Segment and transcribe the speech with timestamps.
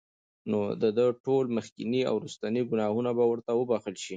[0.49, 4.09] نو د ده ټول مخکيني او وروستني ګناهونه به ورته وبخښل شي